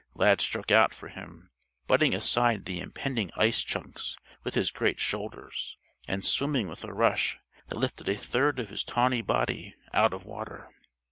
Lad 0.15 0.41
struck 0.41 0.71
out 0.71 0.95
for 0.95 1.09
him, 1.09 1.51
butting 1.85 2.15
aside 2.15 2.65
the 2.65 2.79
impending 2.79 3.29
ice 3.35 3.63
chunks 3.63 4.17
with 4.43 4.55
his 4.55 4.71
great 4.71 4.97
shoulders, 4.99 5.77
and 6.07 6.25
swimming 6.25 6.67
with 6.67 6.83
a 6.83 6.91
rush 6.91 7.37
that 7.67 7.77
lifted 7.77 8.09
a 8.09 8.15
third 8.17 8.57
of 8.57 8.69
his 8.69 8.83
tawny 8.83 9.21
body 9.21 9.75
out 9.93 10.11
of 10.11 10.25
water. 10.25 10.71